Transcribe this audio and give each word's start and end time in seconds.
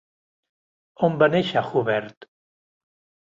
On 1.07 1.19
va 1.23 1.27
néixer 1.35 1.63
Hubert? 1.81 2.27